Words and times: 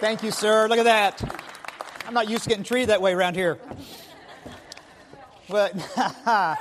Thank 0.00 0.22
you, 0.22 0.30
sir. 0.30 0.68
Look 0.68 0.78
at 0.78 0.84
that. 0.84 1.42
I'm 2.06 2.14
not 2.14 2.30
used 2.30 2.44
to 2.44 2.48
getting 2.48 2.62
treated 2.62 2.90
that 2.90 3.02
way 3.02 3.12
around 3.12 3.34
here. 3.34 3.58
But, 5.48 5.74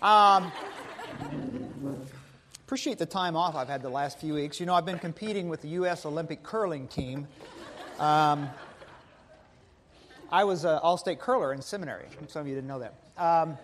um, 0.00 0.50
appreciate 2.64 2.96
the 2.96 3.04
time 3.04 3.36
off 3.36 3.54
I've 3.54 3.68
had 3.68 3.82
the 3.82 3.90
last 3.90 4.18
few 4.18 4.32
weeks. 4.32 4.60
You 4.60 4.64
know, 4.64 4.72
I've 4.72 4.86
been 4.86 4.98
competing 4.98 5.50
with 5.50 5.60
the 5.60 5.68
U.S. 5.68 6.06
Olympic 6.06 6.42
curling 6.42 6.88
team. 6.88 7.28
Um, 7.98 8.48
I 10.30 10.44
was 10.44 10.64
an 10.64 10.78
all 10.78 10.96
state 10.96 11.20
curler 11.20 11.52
in 11.52 11.60
seminary. 11.60 12.06
Some 12.28 12.40
of 12.40 12.48
you 12.48 12.54
didn't 12.54 12.68
know 12.68 12.78
that. 12.78 12.94
Um, 13.18 13.58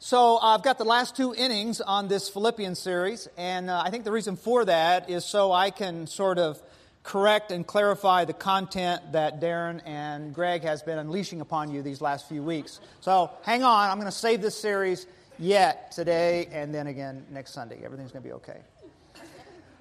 so 0.00 0.38
I've 0.38 0.62
got 0.62 0.78
the 0.78 0.84
last 0.84 1.16
two 1.16 1.34
innings 1.34 1.80
on 1.80 2.06
this 2.06 2.28
Philippians 2.28 2.78
series, 2.78 3.28
and 3.36 3.68
uh, 3.68 3.82
I 3.84 3.90
think 3.90 4.04
the 4.04 4.12
reason 4.12 4.36
for 4.36 4.64
that 4.64 5.10
is 5.10 5.24
so 5.24 5.50
I 5.50 5.70
can 5.70 6.06
sort 6.06 6.38
of 6.38 6.62
correct 7.02 7.50
and 7.50 7.66
clarify 7.66 8.24
the 8.24 8.32
content 8.32 9.12
that 9.12 9.40
Darren 9.40 9.80
and 9.84 10.34
Greg 10.34 10.62
has 10.62 10.82
been 10.82 10.98
unleashing 10.98 11.40
upon 11.40 11.72
you 11.72 11.82
these 11.82 12.00
last 12.00 12.28
few 12.28 12.42
weeks. 12.42 12.80
So 13.00 13.30
hang 13.42 13.64
on, 13.64 13.90
I'm 13.90 13.96
going 13.96 14.10
to 14.10 14.16
save 14.16 14.40
this 14.40 14.60
series 14.60 15.06
yet 15.38 15.90
today 15.90 16.48
and 16.52 16.72
then 16.72 16.86
again 16.86 17.24
next 17.30 17.52
Sunday. 17.52 17.80
Everything's 17.84 18.12
going 18.12 18.22
to 18.22 18.28
be 18.28 18.34
okay. 18.34 18.58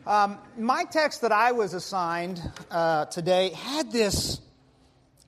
Um, 0.08 0.38
my 0.58 0.86
text 0.86 1.22
that 1.22 1.34
I 1.34 1.52
was 1.52 1.74
assigned 1.74 2.42
uh, 2.72 3.06
today 3.06 3.50
had 3.50 3.92
this 3.92 4.40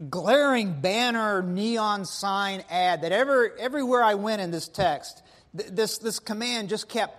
glaring 0.07 0.79
banner 0.79 1.41
neon 1.41 2.05
sign 2.05 2.63
ad 2.69 3.01
that 3.01 3.11
ever, 3.11 3.57
everywhere 3.57 4.03
I 4.03 4.15
went 4.15 4.41
in 4.41 4.51
this 4.51 4.67
text, 4.67 5.21
th- 5.57 5.69
this, 5.71 5.97
this 5.97 6.19
command 6.19 6.69
just 6.69 6.87
kept 6.87 7.15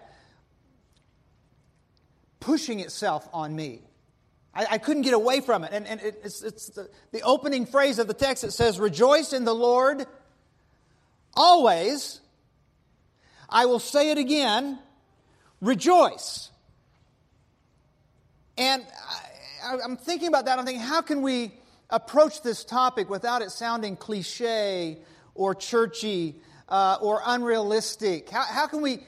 pushing 2.39 2.81
itself 2.81 3.29
on 3.33 3.55
me. 3.55 3.83
I, 4.55 4.67
I 4.73 4.79
couldn't 4.79 5.03
get 5.03 5.15
away 5.15 5.41
from 5.41 5.65
it. 5.65 5.73
And, 5.73 5.87
and 5.87 6.01
it, 6.01 6.21
it's, 6.25 6.43
it's 6.43 6.71
the, 6.71 6.89
the 7.13 7.23
opening 7.23 7.67
phrase 7.67 7.99
of 7.99 8.07
the 8.07 8.15
text. 8.15 8.45
It 8.45 8.53
says, 8.53 8.81
Rejoice 8.81 9.33
in 9.33 9.45
the 9.45 9.55
Lord 9.55 10.07
always. 11.35 12.21
I 13.49 13.67
will 13.67 13.81
say 13.81 14.11
it 14.11 14.19
again 14.19 14.79
rejoice. 15.61 16.51
And 18.57 18.85
I, 19.65 19.79
I'm 19.85 19.97
thinking 19.97 20.29
about 20.29 20.47
that. 20.47 20.59
I'm 20.59 20.65
thinking, 20.65 20.83
how 20.83 21.03
can 21.03 21.23
we 21.23 21.53
approach 21.91 22.43
this 22.43 22.65
topic 22.65 23.09
without 23.11 23.43
it 23.43 23.51
sounding 23.51 23.97
cliche 23.97 24.99
or 25.35 25.55
churchy 25.55 26.37
uh, 26.69 26.99
or 27.01 27.23
unrealistic? 27.25 28.31
How, 28.31 28.43
how 28.43 28.67
can 28.67 28.83
we 28.83 29.01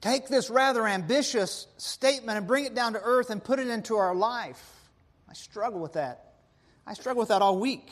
take 0.00 0.28
this 0.28 0.50
rather 0.50 0.86
ambitious 0.86 1.66
statement 1.78 2.38
and 2.38 2.46
bring 2.46 2.64
it 2.64 2.74
down 2.74 2.92
to 2.92 3.00
earth 3.02 3.30
and 3.30 3.42
put 3.42 3.58
it 3.58 3.68
into 3.68 3.96
our 3.96 4.14
life? 4.14 4.62
I 5.28 5.34
struggle 5.34 5.80
with 5.80 5.94
that. 5.94 6.34
I 6.86 6.94
struggle 6.94 7.20
with 7.20 7.28
that 7.28 7.42
all 7.42 7.58
week. 7.58 7.90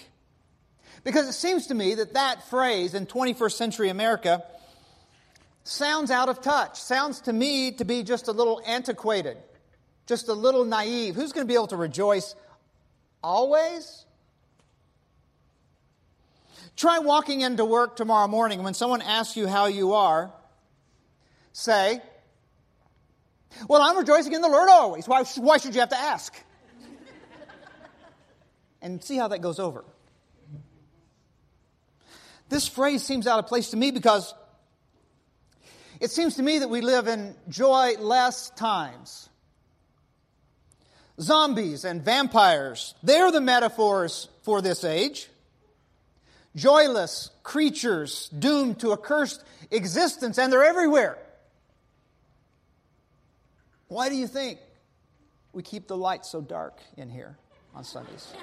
Because 1.04 1.28
it 1.28 1.32
seems 1.32 1.68
to 1.68 1.74
me 1.74 1.94
that 1.94 2.14
that 2.14 2.48
phrase 2.50 2.94
in 2.94 3.06
21st 3.06 3.52
century 3.52 3.88
America 3.88 4.42
sounds 5.64 6.10
out 6.10 6.28
of 6.28 6.42
touch. 6.42 6.80
Sounds 6.80 7.20
to 7.22 7.32
me 7.32 7.72
to 7.72 7.84
be 7.84 8.02
just 8.02 8.28
a 8.28 8.32
little 8.32 8.60
antiquated, 8.66 9.38
just 10.06 10.28
a 10.28 10.34
little 10.34 10.64
naive. 10.64 11.14
Who's 11.14 11.32
going 11.32 11.46
to 11.46 11.48
be 11.48 11.54
able 11.54 11.68
to 11.68 11.76
rejoice 11.76 12.34
always? 13.22 14.04
Try 16.76 16.98
walking 17.00 17.42
into 17.42 17.64
work 17.64 17.96
tomorrow 17.96 18.28
morning 18.28 18.62
when 18.62 18.74
someone 18.74 19.02
asks 19.02 19.36
you 19.36 19.46
how 19.46 19.66
you 19.66 19.94
are. 19.94 20.32
Say, 21.52 22.00
Well, 23.68 23.82
I'm 23.82 23.96
rejoicing 23.96 24.32
in 24.32 24.40
the 24.40 24.48
Lord 24.48 24.68
always. 24.70 25.06
Why, 25.08 25.24
why 25.36 25.58
should 25.58 25.74
you 25.74 25.80
have 25.80 25.90
to 25.90 25.98
ask? 25.98 26.34
and 28.82 29.02
see 29.02 29.16
how 29.16 29.28
that 29.28 29.40
goes 29.40 29.58
over. 29.58 29.84
This 32.48 32.66
phrase 32.66 33.02
seems 33.02 33.26
out 33.26 33.38
of 33.38 33.46
place 33.46 33.70
to 33.70 33.76
me 33.76 33.90
because 33.92 34.34
it 36.00 36.10
seems 36.10 36.36
to 36.36 36.42
me 36.42 36.58
that 36.58 36.68
we 36.68 36.80
live 36.80 37.06
in 37.06 37.34
joyless 37.48 38.50
times. 38.56 39.29
Zombies 41.20 41.84
and 41.84 42.02
vampires, 42.02 42.94
they're 43.02 43.30
the 43.30 43.40
metaphors 43.40 44.28
for 44.42 44.62
this 44.62 44.84
age. 44.84 45.28
Joyless 46.56 47.30
creatures 47.42 48.28
doomed 48.30 48.80
to 48.80 48.92
a 48.92 48.96
cursed 48.96 49.44
existence, 49.70 50.38
and 50.38 50.52
they're 50.52 50.64
everywhere. 50.64 51.18
Why 53.88 54.08
do 54.08 54.16
you 54.16 54.26
think 54.26 54.58
we 55.52 55.62
keep 55.62 55.88
the 55.88 55.96
lights 55.96 56.30
so 56.30 56.40
dark 56.40 56.80
in 56.96 57.10
here 57.10 57.36
on 57.74 57.84
Sundays? 57.84 58.32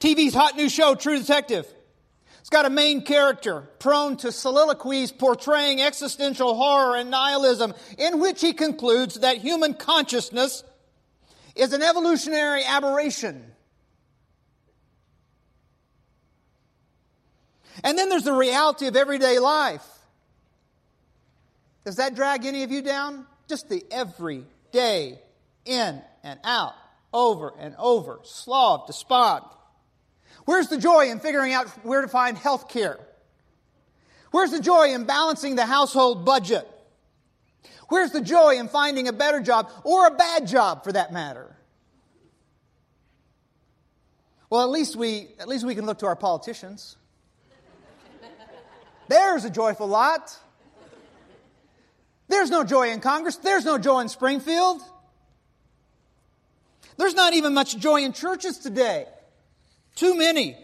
TV's 0.00 0.34
hot 0.34 0.56
new 0.56 0.68
show, 0.68 0.94
True 0.94 1.18
Detective. 1.18 1.66
It's 2.44 2.50
got 2.50 2.66
a 2.66 2.70
main 2.70 3.00
character 3.00 3.62
prone 3.78 4.18
to 4.18 4.30
soliloquies 4.30 5.10
portraying 5.10 5.80
existential 5.80 6.54
horror 6.54 6.94
and 6.94 7.10
nihilism, 7.10 7.72
in 7.96 8.20
which 8.20 8.42
he 8.42 8.52
concludes 8.52 9.20
that 9.20 9.38
human 9.38 9.72
consciousness 9.72 10.62
is 11.56 11.72
an 11.72 11.80
evolutionary 11.80 12.62
aberration. 12.62 13.46
And 17.82 17.96
then 17.96 18.10
there's 18.10 18.24
the 18.24 18.34
reality 18.34 18.88
of 18.88 18.94
everyday 18.94 19.38
life. 19.38 19.86
Does 21.86 21.96
that 21.96 22.14
drag 22.14 22.44
any 22.44 22.62
of 22.62 22.70
you 22.70 22.82
down? 22.82 23.24
Just 23.48 23.70
the 23.70 23.82
everyday, 23.90 25.18
in 25.64 26.02
and 26.22 26.40
out, 26.44 26.74
over 27.10 27.54
and 27.58 27.74
over, 27.78 28.20
slob, 28.22 28.86
despond. 28.86 29.44
Where's 30.44 30.68
the 30.68 30.78
joy 30.78 31.10
in 31.10 31.20
figuring 31.20 31.52
out 31.52 31.68
where 31.84 32.02
to 32.02 32.08
find 32.08 32.36
health 32.36 32.68
care? 32.68 32.98
Where's 34.30 34.50
the 34.50 34.60
joy 34.60 34.92
in 34.92 35.04
balancing 35.04 35.54
the 35.56 35.66
household 35.66 36.24
budget? 36.24 36.68
Where's 37.88 38.10
the 38.10 38.20
joy 38.20 38.56
in 38.56 38.68
finding 38.68 39.08
a 39.08 39.12
better 39.12 39.40
job 39.40 39.70
or 39.84 40.06
a 40.06 40.10
bad 40.10 40.46
job 40.46 40.84
for 40.84 40.92
that 40.92 41.12
matter? 41.12 41.54
Well, 44.50 44.62
at 44.62 44.70
least 44.70 44.96
we, 44.96 45.28
at 45.38 45.48
least 45.48 45.64
we 45.64 45.74
can 45.74 45.86
look 45.86 45.98
to 46.00 46.06
our 46.06 46.16
politicians. 46.16 46.96
There's 49.08 49.44
a 49.44 49.50
joyful 49.50 49.86
lot. 49.86 50.36
There's 52.28 52.50
no 52.50 52.64
joy 52.64 52.90
in 52.90 53.00
Congress. 53.00 53.36
There's 53.36 53.64
no 53.64 53.78
joy 53.78 54.00
in 54.00 54.08
Springfield. 54.08 54.82
There's 56.96 57.14
not 57.14 57.34
even 57.34 57.54
much 57.54 57.76
joy 57.76 58.02
in 58.02 58.12
churches 58.12 58.58
today. 58.58 59.06
Too 59.94 60.16
many 60.16 60.56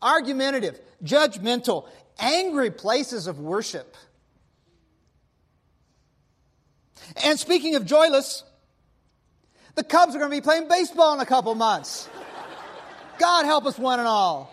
argumentative, 0.00 0.80
judgmental, 1.02 1.88
angry 2.18 2.70
places 2.70 3.26
of 3.26 3.38
worship. 3.38 3.96
And 7.24 7.38
speaking 7.38 7.76
of 7.76 7.84
joyless, 7.84 8.42
the 9.74 9.84
Cubs 9.84 10.14
are 10.14 10.18
going 10.18 10.30
to 10.30 10.36
be 10.36 10.40
playing 10.40 10.68
baseball 10.68 11.14
in 11.14 11.20
a 11.20 11.26
couple 11.26 11.54
months. 11.54 12.08
God 13.18 13.44
help 13.44 13.66
us 13.66 13.78
one 13.78 13.98
and 13.98 14.08
all. 14.08 14.52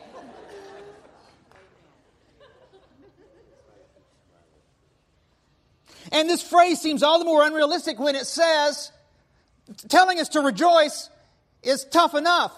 And 6.12 6.30
this 6.30 6.44
phrase 6.44 6.80
seems 6.80 7.02
all 7.02 7.18
the 7.18 7.26
more 7.26 7.44
unrealistic 7.44 8.00
when 8.00 8.16
it 8.16 8.28
says, 8.28 8.92
telling 9.88 10.20
us 10.20 10.30
to 10.30 10.42
rejoice 10.42 11.10
is 11.64 11.86
tough 11.86 12.14
enough. 12.14 12.56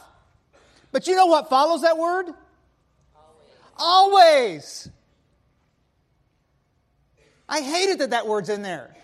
But 0.96 1.08
you 1.08 1.16
know 1.18 1.26
what 1.26 1.50
follows 1.50 1.82
that 1.82 1.98
word? 1.98 2.28
Always. 3.78 4.30
Always. 4.32 4.90
I 7.50 7.60
hated 7.60 8.00
that 8.00 8.12
that 8.12 8.28
word's 8.28 8.48
in 8.48 8.62
there. 8.62 8.96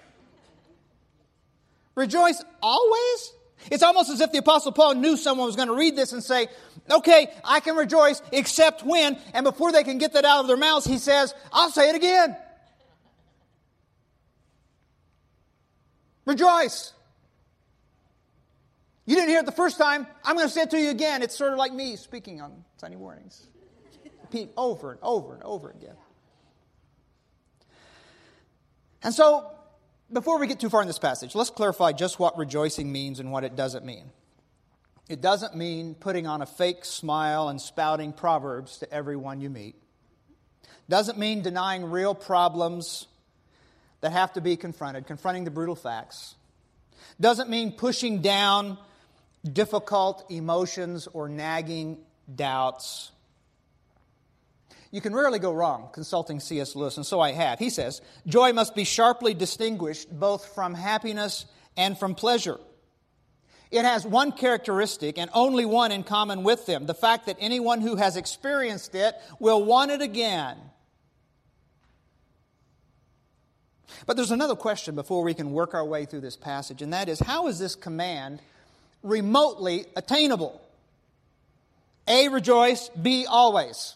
Rejoice 1.96 2.42
always? 2.64 3.34
It's 3.70 3.84
almost 3.84 4.10
as 4.10 4.22
if 4.22 4.32
the 4.32 4.38
Apostle 4.38 4.72
Paul 4.72 4.96
knew 4.96 5.18
someone 5.18 5.46
was 5.46 5.58
going 5.58 5.68
to 5.68 5.76
read 5.76 5.98
this 5.98 6.14
and 6.14 6.24
say, 6.24 6.48
okay, 6.90 7.28
I 7.44 7.60
can 7.60 7.76
rejoice 7.76 8.22
except 8.32 8.86
when, 8.86 9.20
and 9.34 9.44
before 9.44 9.74
they 9.74 9.84
can 9.84 9.98
get 9.98 10.14
that 10.14 10.24
out 10.24 10.40
of 10.40 10.48
their 10.48 10.56
mouths, 10.56 10.86
he 10.86 10.98
says, 10.98 11.36
I'll 11.52 11.72
say 11.72 11.90
it 11.90 11.98
again. 11.98 12.38
Rejoice. 16.26 16.94
You 19.12 19.18
didn't 19.18 19.32
hear 19.32 19.40
it 19.40 19.46
the 19.46 19.52
first 19.52 19.78
time. 19.78 20.08
I'm 20.24 20.38
going 20.38 20.48
to 20.48 20.54
say 20.54 20.62
it 20.62 20.70
to 20.70 20.80
you 20.80 20.90
again. 20.90 21.22
It's 21.22 21.36
sort 21.36 21.52
of 21.52 21.58
like 21.58 21.74
me 21.74 21.98
speaking 21.98 22.40
on 22.40 22.64
Sunday 22.78 22.96
mornings. 22.96 23.46
Repeat 24.22 24.52
over 24.56 24.92
and 24.92 25.00
over 25.04 25.34
and 25.34 25.44
over 25.44 25.70
again. 25.70 25.98
And 29.04 29.14
so, 29.14 29.52
before 30.14 30.40
we 30.40 30.48
get 30.48 30.62
too 30.62 30.70
far 30.70 30.82
in 30.82 30.88
this 30.88 30.98
passage, 30.98 31.36
let's 31.36 31.50
clarify 31.50 31.92
just 31.92 32.20
what 32.20 32.38
rejoicing 32.38 32.90
means 32.90 33.20
and 33.20 33.34
what 33.34 33.44
it 33.44 33.58
doesn't 33.58 33.84
mean. 33.84 34.12
It 35.10 35.20
doesn't 35.20 35.58
mean 35.58 35.94
putting 35.94 36.26
on 36.26 36.42
a 36.42 36.46
fake 36.46 36.86
smile 36.86 37.50
and 37.50 37.60
spouting 37.60 38.14
proverbs 38.14 38.78
to 38.78 38.94
everyone 38.94 39.42
you 39.42 39.50
meet. 39.50 39.76
Doesn't 40.88 41.18
mean 41.18 41.42
denying 41.42 41.84
real 41.84 42.16
problems 42.16 43.08
that 44.00 44.14
have 44.14 44.32
to 44.36 44.42
be 44.42 44.56
confronted, 44.56 45.06
confronting 45.06 45.44
the 45.44 45.52
brutal 45.52 45.76
facts. 45.76 46.36
Doesn't 47.20 47.50
mean 47.50 47.74
pushing 47.74 48.22
down 48.22 48.78
difficult 49.50 50.26
emotions 50.30 51.08
or 51.08 51.28
nagging 51.30 52.00
doubts. 52.34 53.12
You 54.92 55.00
can 55.00 55.16
rarely 55.16 55.40
go 55.40 55.54
wrong 55.54 55.90
consulting 55.94 56.40
C.S. 56.40 56.76
Lewis, 56.76 56.98
and 56.98 57.06
so 57.06 57.20
I 57.20 57.32
have. 57.32 57.60
He 57.60 57.70
says, 57.70 58.02
Joy 58.28 58.52
must 58.52 58.76
be 58.76 58.84
sharply 58.84 59.34
distinguished 59.34 60.12
both 60.12 60.54
from 60.54 60.74
happiness 60.74 61.46
and 61.78 61.98
from 61.98 62.14
pleasure. 62.14 62.60
It 63.72 63.86
has 63.86 64.06
one 64.06 64.34
characteristic 64.34 65.18
and 65.18 65.32
only 65.34 65.64
one 65.64 65.94
in 65.94 66.04
common 66.04 66.44
with 66.44 66.66
them 66.66 66.86
the 66.86 66.94
fact 66.94 67.28
that 67.28 67.38
anyone 67.40 67.80
who 67.80 67.96
has 67.96 68.18
experienced 68.18 68.94
it 68.96 69.16
will 69.40 69.64
want 69.64 69.92
it 69.92 70.02
again. 70.02 70.58
But 74.06 74.18
there's 74.18 74.32
another 74.32 74.56
question 74.56 74.96
before 74.96 75.24
we 75.24 75.34
can 75.34 75.52
work 75.54 75.74
our 75.74 75.86
way 75.86 76.06
through 76.06 76.22
this 76.22 76.36
passage, 76.36 76.82
and 76.82 76.92
that 76.92 77.08
is 77.08 77.20
how 77.20 77.48
is 77.48 77.60
this 77.60 77.76
command 77.76 78.42
remotely 79.04 79.86
attainable? 79.96 80.62
A, 82.08 82.30
rejoice, 82.30 82.90
B, 82.90 83.26
always. 83.26 83.96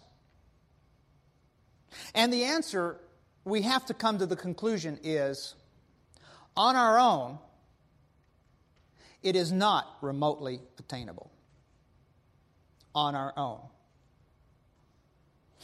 And 2.13 2.31
the 2.31 2.45
answer 2.45 2.97
we 3.43 3.61
have 3.63 3.85
to 3.87 3.93
come 3.93 4.19
to 4.19 4.25
the 4.25 4.35
conclusion 4.35 4.99
is 5.03 5.55
on 6.57 6.75
our 6.75 6.97
own, 6.97 7.37
it 9.21 9.35
is 9.35 9.51
not 9.51 9.87
remotely 10.01 10.61
attainable. 10.79 11.31
On 12.93 13.15
our 13.15 13.33
own. 13.35 13.59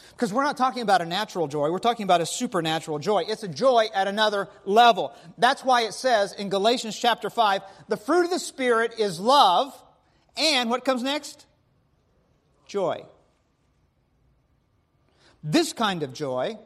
Because 0.09 0.33
we're 0.33 0.44
not 0.44 0.57
talking 0.57 0.81
about 0.81 1.01
a 1.01 1.06
natural 1.06 1.48
joy, 1.48 1.71
we're 1.71 1.80
talking 1.80 2.03
about 2.03 2.21
a 2.21 2.25
supernatural 2.25 3.00
joy. 3.00 3.24
It's 3.27 3.44
a 3.44 3.48
joy 3.48 3.88
at 3.94 4.07
another 4.07 4.50
level. 4.65 5.13
That's 5.38 5.63
why 5.63 5.81
it 5.81 5.94
says 5.94 6.33
in 6.33 6.50
Galatians 6.50 6.98
chapter 6.98 7.30
5 7.30 7.62
the 7.88 7.98
fruit 7.98 8.25
of 8.25 8.31
the 8.31 8.39
Spirit 8.39 9.00
is 9.00 9.19
love, 9.19 9.74
and 10.38 10.69
what 10.69 10.86
comes 10.86 11.03
next? 11.03 11.45
Joy. 12.68 13.06
This 15.44 15.74
kind 15.74 16.03
of 16.03 16.13
joy 16.13 16.57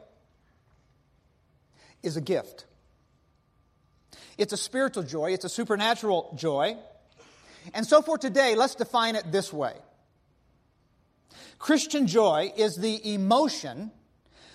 is 2.02 2.16
a 2.16 2.20
gift. 2.20 2.66
It's 4.38 4.52
a 4.52 4.56
spiritual 4.56 5.02
joy, 5.02 5.32
it's 5.32 5.44
a 5.44 5.48
supernatural 5.48 6.34
joy. 6.36 6.76
And 7.74 7.86
so 7.86 8.02
for 8.02 8.18
today, 8.18 8.54
let's 8.54 8.74
define 8.74 9.16
it 9.16 9.32
this 9.32 9.52
way 9.52 9.74
Christian 11.58 12.06
joy 12.06 12.52
is 12.56 12.76
the 12.76 13.14
emotion 13.14 13.90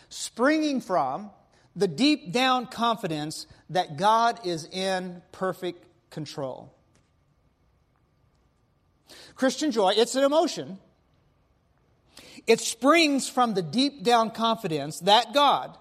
springing 0.09 0.81
from 0.81 1.31
the 1.75 1.87
deep 1.87 2.31
down 2.31 2.67
confidence 2.67 3.47
that 3.69 3.97
God 3.97 4.45
is 4.45 4.65
in 4.65 5.21
perfect 5.31 5.85
control. 6.09 6.73
Christian 9.35 9.71
joy, 9.71 9.93
it's 9.95 10.15
an 10.15 10.23
emotion. 10.23 10.77
It 12.45 12.59
springs 12.59 13.29
from 13.29 13.53
the 13.53 13.61
deep 13.61 14.03
down 14.03 14.31
confidence 14.31 14.99
that 14.99 15.33
God 15.33 15.77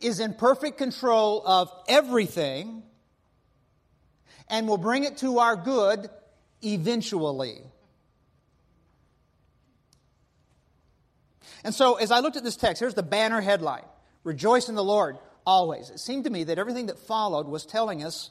is 0.00 0.20
in 0.20 0.34
perfect 0.34 0.78
control 0.78 1.42
of 1.44 1.72
everything 1.88 2.82
and 4.48 4.68
will 4.68 4.78
bring 4.78 5.04
it 5.04 5.18
to 5.18 5.38
our 5.38 5.56
good 5.56 6.08
eventually. 6.62 7.62
And 11.64 11.74
so, 11.74 11.96
as 11.96 12.10
I 12.10 12.20
looked 12.20 12.36
at 12.36 12.44
this 12.44 12.56
text, 12.56 12.80
here's 12.80 12.94
the 12.94 13.02
banner 13.02 13.40
headline 13.40 13.84
Rejoice 14.24 14.68
in 14.68 14.74
the 14.74 14.84
Lord 14.84 15.18
always. 15.46 15.90
It 15.90 15.98
seemed 15.98 16.24
to 16.24 16.30
me 16.30 16.44
that 16.44 16.58
everything 16.58 16.86
that 16.86 16.98
followed 16.98 17.46
was 17.46 17.64
telling 17.64 18.04
us 18.04 18.30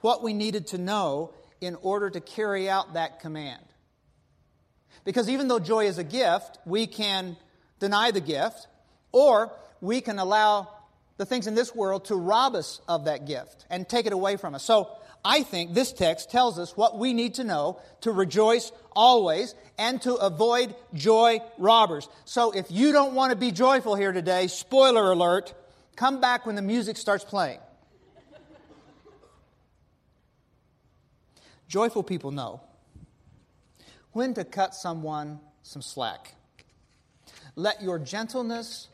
what 0.00 0.22
we 0.22 0.32
needed 0.32 0.68
to 0.68 0.78
know 0.78 1.32
in 1.60 1.74
order 1.76 2.10
to 2.10 2.20
carry 2.20 2.68
out 2.68 2.94
that 2.94 3.20
command. 3.20 3.62
Because 5.04 5.28
even 5.28 5.48
though 5.48 5.58
joy 5.58 5.86
is 5.86 5.98
a 5.98 6.04
gift, 6.04 6.58
we 6.64 6.86
can 6.86 7.36
deny 7.78 8.10
the 8.10 8.20
gift, 8.20 8.66
or 9.12 9.52
we 9.80 10.00
can 10.00 10.18
allow 10.18 10.68
the 11.16 11.26
things 11.26 11.46
in 11.46 11.54
this 11.54 11.74
world 11.74 12.06
to 12.06 12.16
rob 12.16 12.54
us 12.54 12.80
of 12.88 13.04
that 13.04 13.26
gift 13.26 13.66
and 13.70 13.88
take 13.88 14.06
it 14.06 14.12
away 14.12 14.36
from 14.36 14.54
us. 14.54 14.62
So 14.62 14.90
I 15.28 15.42
think 15.42 15.74
this 15.74 15.92
text 15.92 16.30
tells 16.30 16.56
us 16.56 16.76
what 16.76 16.98
we 16.98 17.12
need 17.12 17.34
to 17.34 17.44
know 17.44 17.80
to 18.02 18.12
rejoice 18.12 18.70
always 18.94 19.56
and 19.76 20.00
to 20.02 20.14
avoid 20.14 20.76
joy 20.94 21.40
robbers. 21.58 22.08
So 22.24 22.52
if 22.52 22.70
you 22.70 22.92
don't 22.92 23.12
want 23.14 23.32
to 23.32 23.36
be 23.36 23.50
joyful 23.50 23.96
here 23.96 24.12
today, 24.12 24.46
spoiler 24.46 25.10
alert, 25.10 25.52
come 25.96 26.20
back 26.20 26.46
when 26.46 26.54
the 26.54 26.62
music 26.62 26.96
starts 26.96 27.24
playing. 27.24 27.58
Joyful 31.66 32.04
people 32.04 32.30
know 32.30 32.60
when 34.12 34.32
to 34.34 34.44
cut 34.44 34.76
someone 34.76 35.40
some 35.64 35.82
slack. 35.82 36.36
Let 37.56 37.82
your 37.82 37.98
gentleness 37.98 38.86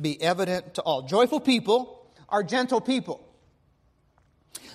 be 0.00 0.18
evident 0.22 0.76
to 0.76 0.80
all. 0.80 1.02
Joyful 1.02 1.40
people 1.40 2.10
are 2.30 2.42
gentle 2.42 2.80
people. 2.80 3.28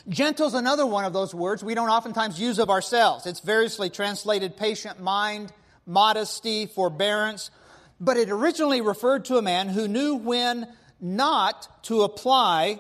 Gentle 0.10 0.48
is 0.48 0.54
another 0.54 0.86
one 0.86 1.04
of 1.04 1.12
those 1.12 1.36
words 1.36 1.64
we 1.64 1.76
don't 1.76 1.90
oftentimes 1.90 2.40
use 2.40 2.60
of 2.60 2.70
ourselves. 2.70 3.26
It's 3.26 3.42
variously 3.42 3.90
translated 3.90 4.56
patient 4.56 5.02
mind, 5.02 5.52
modesty, 5.86 6.66
forbearance, 6.66 7.52
but 8.00 8.16
it 8.16 8.30
originally 8.30 8.80
referred 8.80 9.26
to 9.26 9.38
a 9.38 9.42
man 9.42 9.68
who 9.68 9.88
knew 9.88 10.16
when 10.16 10.68
not 11.02 11.84
to 11.84 12.04
apply 12.04 12.80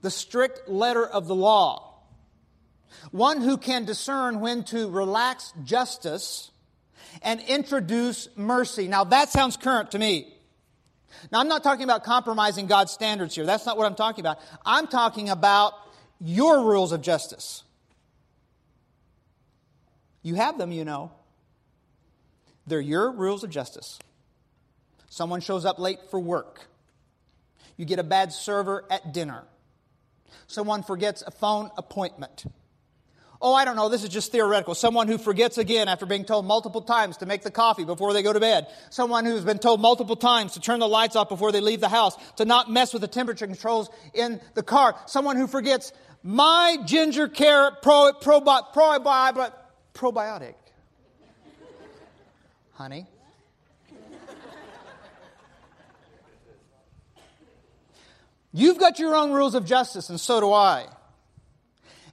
the 0.00 0.10
strict 0.10 0.68
letter 0.68 1.06
of 1.06 1.26
the 1.28 1.34
law. 1.34 2.00
One 3.12 3.40
who 3.40 3.56
can 3.56 3.84
discern 3.84 4.40
when 4.40 4.64
to 4.64 4.88
relax 4.90 5.52
justice 5.62 6.50
and 7.22 7.40
introduce 7.40 8.28
mercy. 8.36 8.88
Now 8.88 9.04
that 9.04 9.28
sounds 9.28 9.56
current 9.56 9.92
to 9.92 9.98
me. 9.98 10.34
Now 11.30 11.38
I'm 11.38 11.48
not 11.48 11.62
talking 11.62 11.84
about 11.84 12.02
compromising 12.02 12.66
God's 12.66 12.90
standards 12.90 13.36
here. 13.36 13.46
That's 13.46 13.64
not 13.64 13.76
what 13.76 13.86
I'm 13.86 13.94
talking 13.94 14.22
about. 14.22 14.40
I'm 14.66 14.88
talking 14.88 15.28
about 15.30 15.74
your 16.24 16.64
rules 16.64 16.90
of 16.90 17.02
justice. 17.02 17.62
You 20.22 20.36
have 20.36 20.56
them, 20.56 20.72
you 20.72 20.84
know. 20.84 21.12
They're 22.66 22.80
your 22.80 23.12
rules 23.12 23.44
of 23.44 23.50
justice. 23.50 23.98
Someone 25.10 25.42
shows 25.42 25.66
up 25.66 25.78
late 25.78 25.98
for 26.10 26.18
work. 26.18 26.66
You 27.76 27.84
get 27.84 27.98
a 27.98 28.04
bad 28.04 28.32
server 28.32 28.84
at 28.90 29.12
dinner. 29.12 29.44
Someone 30.46 30.82
forgets 30.82 31.22
a 31.26 31.30
phone 31.30 31.70
appointment. 31.76 32.46
Oh, 33.42 33.52
I 33.52 33.66
don't 33.66 33.76
know, 33.76 33.90
this 33.90 34.02
is 34.02 34.08
just 34.08 34.32
theoretical. 34.32 34.74
Someone 34.74 35.06
who 35.06 35.18
forgets 35.18 35.58
again 35.58 35.88
after 35.88 36.06
being 36.06 36.24
told 36.24 36.46
multiple 36.46 36.80
times 36.80 37.18
to 37.18 37.26
make 37.26 37.42
the 37.42 37.50
coffee 37.50 37.84
before 37.84 38.14
they 38.14 38.22
go 38.22 38.32
to 38.32 38.40
bed. 38.40 38.68
Someone 38.88 39.26
who's 39.26 39.44
been 39.44 39.58
told 39.58 39.82
multiple 39.82 40.16
times 40.16 40.52
to 40.52 40.60
turn 40.60 40.80
the 40.80 40.88
lights 40.88 41.14
off 41.14 41.28
before 41.28 41.52
they 41.52 41.60
leave 41.60 41.80
the 41.80 41.88
house, 41.90 42.16
to 42.36 42.46
not 42.46 42.70
mess 42.70 42.94
with 42.94 43.02
the 43.02 43.08
temperature 43.08 43.46
controls 43.46 43.90
in 44.14 44.40
the 44.54 44.62
car. 44.62 44.96
Someone 45.04 45.36
who 45.36 45.46
forgets 45.46 45.92
my 46.24 46.78
ginger 46.84 47.28
carrot 47.28 47.82
pro, 47.82 48.12
pro, 48.20 48.40
pro, 48.40 48.60
pro, 48.72 49.52
probiotic. 49.94 50.54
Honey. 52.72 53.06
You've 58.52 58.78
got 58.78 58.98
your 58.98 59.14
own 59.14 59.30
rules 59.30 59.54
of 59.54 59.64
justice, 59.64 60.10
and 60.10 60.18
so 60.18 60.40
do 60.40 60.52
I 60.52 60.86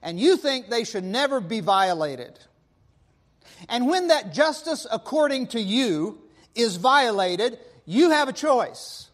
and 0.02 0.18
you 0.18 0.36
think 0.36 0.68
they 0.68 0.84
should 0.84 1.04
never 1.04 1.40
be 1.40 1.60
violated. 1.60 2.38
And 3.68 3.86
when 3.86 4.08
that 4.08 4.34
justice 4.34 4.86
according 4.90 5.48
to 5.48 5.60
you 5.60 6.18
is 6.54 6.76
violated, 6.76 7.58
you 7.86 8.10
have 8.10 8.28
a 8.28 8.32
choice. 8.32 9.08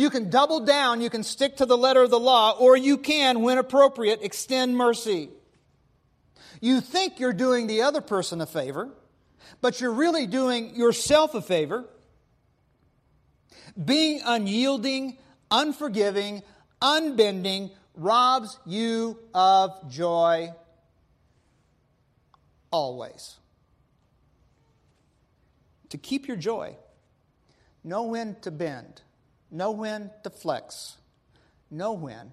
You 0.00 0.08
can 0.08 0.30
double 0.30 0.60
down, 0.60 1.02
you 1.02 1.10
can 1.10 1.22
stick 1.22 1.58
to 1.58 1.66
the 1.66 1.76
letter 1.76 2.00
of 2.00 2.08
the 2.08 2.18
law, 2.18 2.52
or 2.58 2.74
you 2.74 2.96
can, 2.96 3.42
when 3.42 3.58
appropriate, 3.58 4.20
extend 4.22 4.74
mercy. 4.74 5.28
You 6.58 6.80
think 6.80 7.20
you're 7.20 7.34
doing 7.34 7.66
the 7.66 7.82
other 7.82 8.00
person 8.00 8.40
a 8.40 8.46
favor, 8.46 8.88
but 9.60 9.78
you're 9.78 9.92
really 9.92 10.26
doing 10.26 10.74
yourself 10.74 11.34
a 11.34 11.42
favor. 11.42 11.84
Being 13.84 14.22
unyielding, 14.24 15.18
unforgiving, 15.50 16.44
unbending, 16.80 17.70
robs 17.94 18.58
you 18.64 19.18
of 19.34 19.90
joy 19.90 20.54
always. 22.70 23.36
To 25.90 25.98
keep 25.98 26.26
your 26.26 26.38
joy, 26.38 26.74
know 27.84 28.04
when 28.04 28.36
to 28.40 28.50
bend, 28.50 29.02
know 29.50 29.70
when 29.70 30.10
to 30.24 30.30
flex, 30.30 30.96
know 31.70 31.92
when 31.92 32.32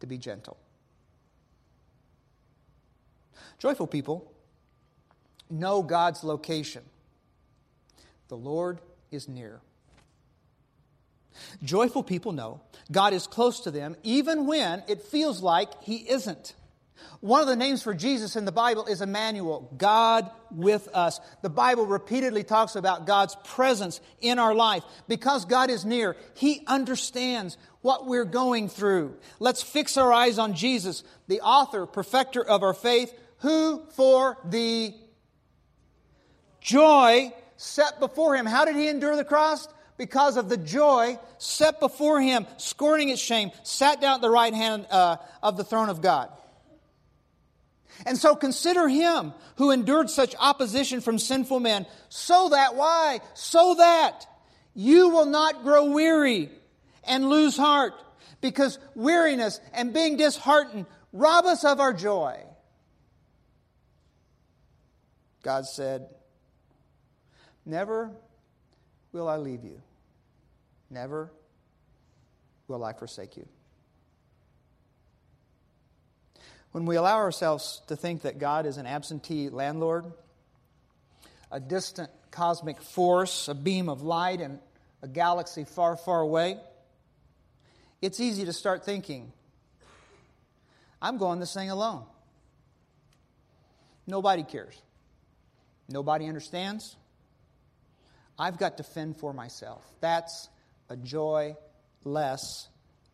to 0.00 0.06
be 0.06 0.18
gentle. 0.18 0.56
Joyful 3.58 3.86
people 3.86 4.32
know 5.48 5.82
God's 5.82 6.24
location. 6.24 6.82
The 8.28 8.36
Lord 8.36 8.80
is 9.10 9.28
near. 9.28 9.60
Joyful 11.62 12.02
people 12.02 12.32
know 12.32 12.60
God 12.90 13.12
is 13.12 13.26
close 13.26 13.60
to 13.60 13.70
them 13.70 13.96
even 14.02 14.46
when 14.46 14.82
it 14.88 15.02
feels 15.02 15.42
like 15.42 15.82
He 15.82 15.96
isn't. 16.10 16.54
One 17.20 17.40
of 17.40 17.46
the 17.46 17.56
names 17.56 17.82
for 17.82 17.94
Jesus 17.94 18.34
in 18.36 18.44
the 18.44 18.52
Bible 18.52 18.86
is 18.86 19.00
Emmanuel, 19.00 19.72
God 19.76 20.30
with 20.50 20.88
us. 20.92 21.20
The 21.42 21.50
Bible 21.50 21.86
repeatedly 21.86 22.42
talks 22.42 22.74
about 22.74 23.06
God's 23.06 23.36
presence 23.44 24.00
in 24.20 24.38
our 24.38 24.54
life. 24.54 24.82
Because 25.08 25.44
God 25.44 25.70
is 25.70 25.84
near, 25.84 26.16
He 26.34 26.62
understands 26.66 27.56
what 27.80 28.06
we're 28.06 28.24
going 28.24 28.68
through. 28.68 29.16
Let's 29.38 29.62
fix 29.62 29.96
our 29.96 30.12
eyes 30.12 30.38
on 30.38 30.54
Jesus, 30.54 31.04
the 31.28 31.40
author, 31.40 31.86
perfecter 31.86 32.44
of 32.44 32.62
our 32.62 32.74
faith, 32.74 33.12
who 33.38 33.84
for 33.94 34.38
the 34.44 34.94
joy 36.60 37.32
set 37.56 38.00
before 38.00 38.36
Him. 38.36 38.46
How 38.46 38.64
did 38.64 38.76
He 38.76 38.88
endure 38.88 39.16
the 39.16 39.24
cross? 39.24 39.68
Because 39.96 40.36
of 40.36 40.48
the 40.48 40.56
joy 40.56 41.18
set 41.38 41.78
before 41.78 42.20
Him, 42.20 42.46
scorning 42.56 43.10
its 43.10 43.20
shame, 43.20 43.52
sat 43.62 44.00
down 44.00 44.16
at 44.16 44.20
the 44.20 44.30
right 44.30 44.54
hand 44.54 44.86
uh, 44.90 45.18
of 45.42 45.56
the 45.56 45.64
throne 45.64 45.88
of 45.88 46.00
God. 46.00 46.30
And 48.06 48.18
so 48.18 48.34
consider 48.34 48.88
him 48.88 49.32
who 49.56 49.70
endured 49.70 50.10
such 50.10 50.34
opposition 50.38 51.00
from 51.00 51.18
sinful 51.18 51.60
men, 51.60 51.86
so 52.08 52.50
that, 52.50 52.74
why? 52.74 53.20
So 53.34 53.74
that 53.74 54.26
you 54.74 55.10
will 55.10 55.26
not 55.26 55.62
grow 55.62 55.90
weary 55.92 56.50
and 57.04 57.28
lose 57.28 57.56
heart, 57.56 57.94
because 58.40 58.78
weariness 58.94 59.60
and 59.72 59.92
being 59.92 60.16
disheartened 60.16 60.86
rob 61.12 61.44
us 61.46 61.64
of 61.64 61.80
our 61.80 61.92
joy. 61.92 62.38
God 65.42 65.66
said, 65.66 66.08
Never 67.64 68.10
will 69.12 69.28
I 69.28 69.36
leave 69.36 69.64
you, 69.64 69.80
never 70.90 71.32
will 72.66 72.84
I 72.84 72.92
forsake 72.92 73.36
you. 73.36 73.46
When 76.72 76.86
we 76.86 76.96
allow 76.96 77.18
ourselves 77.18 77.82
to 77.88 77.96
think 77.96 78.22
that 78.22 78.38
God 78.38 78.66
is 78.66 78.78
an 78.78 78.86
absentee 78.86 79.50
landlord, 79.50 80.06
a 81.50 81.60
distant 81.60 82.10
cosmic 82.30 82.80
force, 82.80 83.48
a 83.48 83.54
beam 83.54 83.90
of 83.90 84.02
light 84.02 84.40
in 84.40 84.58
a 85.02 85.08
galaxy 85.08 85.64
far, 85.64 85.96
far 85.96 86.20
away, 86.20 86.58
it's 88.00 88.20
easy 88.20 88.46
to 88.46 88.52
start 88.52 88.84
thinking, 88.84 89.32
I'm 91.00 91.18
going 91.18 91.40
this 91.40 91.52
thing 91.52 91.70
alone. 91.70 92.04
Nobody 94.06 94.42
cares. 94.42 94.80
Nobody 95.88 96.26
understands. 96.26 96.96
I've 98.38 98.56
got 98.56 98.78
to 98.78 98.82
fend 98.82 99.18
for 99.18 99.32
myself. 99.32 99.84
That's 100.00 100.48
a 100.88 100.96
joyless 100.96 102.68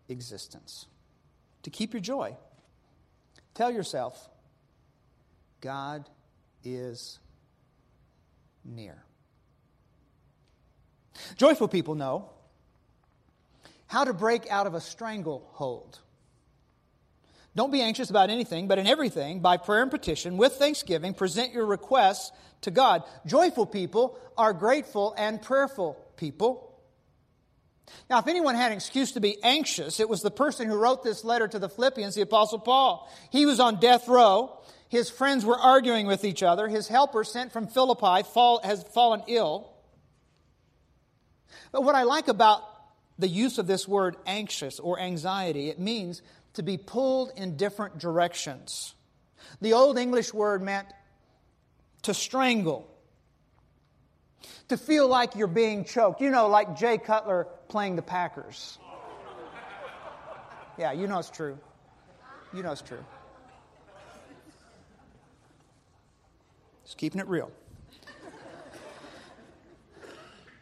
existence. 0.09 0.87
To 1.65 1.71
keep 1.71 1.93
your 1.93 2.01
joy, 2.01 2.37
Tell 3.59 3.73
yourself, 3.73 4.31
God 5.61 6.09
is 6.63 7.19
near. 8.65 9.03
Joyful 11.35 11.67
people 11.67 11.97
know 11.97 12.31
how 13.89 14.05
to 14.05 14.13
break 14.13 14.49
out 14.49 14.69
of 14.69 14.75
a 14.75 14.81
stranglehold. 14.81 15.99
Don't 17.57 17.73
be 17.73 17.83
anxious 17.83 18.11
about 18.11 18.31
anything, 18.31 18.69
but 18.69 18.79
in 18.79 18.87
everything, 18.87 19.41
by 19.41 19.57
prayer 19.57 19.83
and 19.83 19.91
petition, 19.91 20.37
with 20.37 20.53
thanksgiving, 20.53 21.13
present 21.13 21.53
your 21.53 21.67
requests 21.67 22.31
to 22.61 22.71
God. 22.71 23.03
Joyful 23.27 23.67
people 23.67 24.17
are 24.37 24.53
grateful 24.53 25.17
and 25.19 25.43
prayerful 25.43 25.95
people. 26.17 26.68
Now, 28.09 28.19
if 28.19 28.27
anyone 28.27 28.55
had 28.55 28.73
an 28.73 28.77
excuse 28.77 29.13
to 29.13 29.21
be 29.21 29.43
anxious, 29.43 30.01
it 30.01 30.09
was 30.09 30.23
the 30.23 30.31
person 30.31 30.69
who 30.69 30.77
wrote 30.77 31.03
this 31.03 31.25
letter 31.25 31.49
to 31.49 31.59
the 31.59 31.69
Philippians, 31.69 32.15
the 32.15 32.23
Apostle 32.23 32.59
Paul. 32.59 33.11
He 33.31 33.47
was 33.47 33.61
on 33.61 33.81
death 33.81 34.09
row. 34.09 34.59
His 34.89 35.11
friends 35.11 35.45
were 35.45 35.59
arguing 35.59 36.07
with 36.07 36.25
each 36.25 36.43
other. 36.43 36.69
His 36.69 36.89
helper, 36.89 37.25
sent 37.25 37.53
from 37.53 37.67
Philippi, 37.67 38.23
fall, 38.23 38.61
has 38.65 38.83
fallen 38.83 39.23
ill. 39.27 39.71
But 41.73 41.85
what 41.85 41.95
I 41.95 42.05
like 42.05 42.29
about 42.29 42.63
the 43.19 43.29
use 43.29 43.59
of 43.59 43.67
this 43.67 43.87
word 43.87 44.17
anxious 44.27 44.79
or 44.79 44.99
anxiety, 44.99 45.69
it 45.69 45.79
means 45.79 46.23
to 46.55 46.63
be 46.63 46.77
pulled 46.77 47.33
in 47.37 47.57
different 47.57 47.99
directions. 47.99 48.95
The 49.61 49.75
Old 49.75 49.99
English 49.99 50.33
word 50.33 50.63
meant 50.63 50.89
to 52.03 52.15
strangle 52.15 52.89
to 54.69 54.77
feel 54.77 55.09
like 55.09 55.35
you're 55.35 55.47
being 55.47 55.85
choked. 55.85 56.21
You 56.21 56.31
know, 56.31 56.49
like 56.49 56.77
Jay 56.77 56.99
Cutler 56.99 57.47
playing 57.69 57.97
the 57.97 58.03
Packers. 58.03 58.79
Yeah, 60.79 60.93
you 60.93 61.07
know 61.09 61.19
it's 61.19 61.31
true. 61.31 61.59
You 62.55 62.63
know 62.63 62.73
it's 62.73 62.83
true. 62.83 63.05
Just 66.85 66.97
keeping 66.97 67.21
it 67.21 67.27
real. 67.27 67.51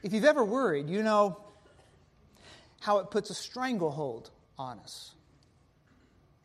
If 0.02 0.12
you've 0.12 0.24
ever 0.24 0.44
worried, 0.44 0.88
you 0.88 1.02
know 1.02 1.38
how 2.80 2.98
it 2.98 3.10
puts 3.10 3.30
a 3.30 3.34
stranglehold 3.34 4.30
on 4.58 4.78
us. 4.78 5.12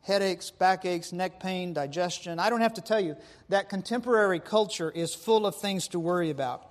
Headaches, 0.02 0.50
backaches, 0.50 1.14
neck 1.14 1.40
pain, 1.40 1.74
digestion. 1.74 2.40
I 2.40 2.50
don't 2.50 2.62
have 2.62 2.74
to 2.74 2.82
tell 2.82 3.00
you 3.00 3.16
that 3.50 3.70
contemporary 3.70 4.40
culture 4.40 4.90
is 4.90 5.14
full 5.14 5.46
of 5.46 5.56
things 5.58 5.90
to 5.90 6.00
worry 6.00 6.32
about. 6.32 6.71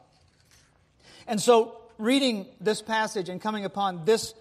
And 1.26 1.40
so, 1.40 1.76
reading 1.98 2.46
this 2.60 2.82
passage 2.82 3.28
and 3.28 3.40
coming 3.40 3.64
upon 3.64 4.04
this 4.04 4.34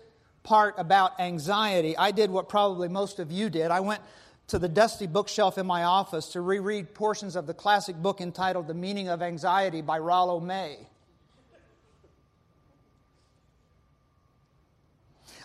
part 0.44 0.76
about 0.78 1.20
anxiety, 1.20 1.98
I 1.98 2.12
did 2.12 2.32
what 2.32 2.50
probably 2.50 2.88
most 2.88 3.20
of 3.20 3.32
you 3.32 3.50
did. 3.50 3.72
I 3.72 3.82
went 3.82 4.02
to 4.48 4.58
the 4.58 4.70
dusty 4.70 5.06
bookshelf 5.06 5.58
in 5.58 5.68
my 5.68 5.84
office 5.84 6.30
to 6.30 6.42
reread 6.42 6.94
portions 6.94 7.36
of 7.36 7.46
the 7.46 7.54
classic 7.54 7.96
book 7.96 8.20
entitled 8.20 8.68
The 8.68 8.74
Meaning 8.74 9.08
of 9.08 9.22
Anxiety 9.22 9.82
by 9.82 10.00
Rollo 10.00 10.40
May. 10.40 10.78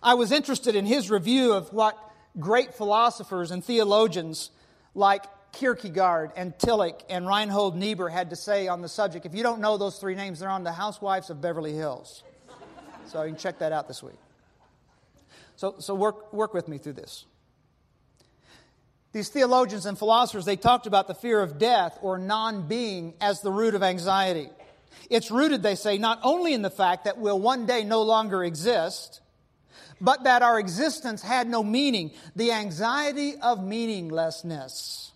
I 0.02 0.14
was 0.14 0.32
interested 0.32 0.74
in 0.74 0.86
his 0.86 1.10
review 1.10 1.52
of 1.52 1.72
what 1.72 1.98
great 2.38 2.74
philosophers 2.74 3.50
and 3.50 3.64
theologians 3.64 4.50
like 4.94 5.24
Kierkegaard 5.54 6.32
and 6.36 6.56
Tillich 6.58 7.00
and 7.08 7.26
Reinhold 7.26 7.76
Niebuhr 7.76 8.08
had 8.08 8.30
to 8.30 8.36
say 8.36 8.68
on 8.68 8.82
the 8.82 8.88
subject. 8.88 9.24
If 9.26 9.34
you 9.34 9.42
don't 9.42 9.60
know 9.60 9.76
those 9.76 9.98
three 9.98 10.14
names, 10.14 10.40
they're 10.40 10.48
on 10.48 10.64
the 10.64 10.72
Housewives 10.72 11.30
of 11.30 11.40
Beverly 11.40 11.72
Hills. 11.72 12.22
So 13.06 13.22
you 13.22 13.30
can 13.30 13.38
check 13.38 13.58
that 13.60 13.72
out 13.72 13.86
this 13.86 14.02
week. 14.02 14.16
So, 15.56 15.76
so 15.78 15.94
work, 15.94 16.32
work 16.32 16.54
with 16.54 16.68
me 16.68 16.78
through 16.78 16.94
this. 16.94 17.24
These 19.12 19.28
theologians 19.28 19.86
and 19.86 19.96
philosophers, 19.96 20.44
they 20.44 20.56
talked 20.56 20.88
about 20.88 21.06
the 21.06 21.14
fear 21.14 21.40
of 21.40 21.58
death 21.58 21.96
or 22.02 22.18
non 22.18 22.66
being 22.66 23.14
as 23.20 23.40
the 23.40 23.52
root 23.52 23.76
of 23.76 23.82
anxiety. 23.82 24.50
It's 25.08 25.30
rooted, 25.30 25.62
they 25.62 25.76
say, 25.76 25.98
not 25.98 26.18
only 26.24 26.52
in 26.52 26.62
the 26.62 26.70
fact 26.70 27.04
that 27.04 27.18
we'll 27.18 27.38
one 27.38 27.66
day 27.66 27.84
no 27.84 28.02
longer 28.02 28.42
exist, 28.42 29.20
but 30.00 30.24
that 30.24 30.42
our 30.42 30.58
existence 30.58 31.22
had 31.22 31.46
no 31.46 31.62
meaning, 31.62 32.10
the 32.34 32.50
anxiety 32.50 33.36
of 33.40 33.62
meaninglessness. 33.62 35.12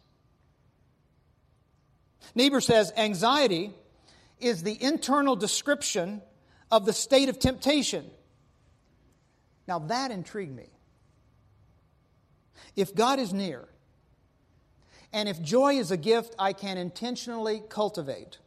Niebuhr 2.35 2.61
says 2.61 2.93
anxiety 2.97 3.73
is 4.41 4.63
the 4.63 4.83
internal 4.83 5.37
description 5.37 6.23
of 6.71 6.85
the 6.85 6.93
state 6.93 7.29
of 7.29 7.39
temptation. 7.39 8.05
Now 9.67 9.79
that 9.81 10.11
intrigued 10.11 10.55
me. 10.55 10.69
If 12.77 12.95
God 12.95 13.19
is 13.19 13.33
near, 13.33 13.69
and 15.13 15.29
if 15.29 15.43
joy 15.43 15.75
is 15.75 15.91
a 15.91 15.97
gift 15.97 16.35
I 16.39 16.53
can 16.53 16.79
intentionally 16.79 17.63
cultivate, 17.69 18.39